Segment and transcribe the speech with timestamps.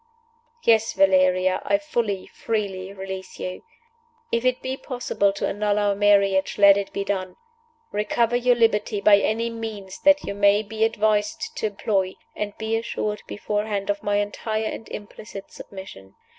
[0.63, 3.61] "Yes, Valeria, I fully, freely release you.
[4.31, 7.35] If it be possible to annul our marriage, let it be done.
[7.91, 12.75] Recover your liberty by any means that you may be advised to employ; and be
[12.75, 16.15] assured beforehand of my entire and implicit submission.